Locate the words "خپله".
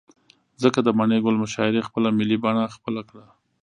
1.87-2.09, 2.75-3.01